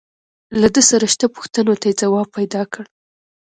[0.59, 2.83] له ده سره شته پوښتنو ته يې ځواب پيدا کړ.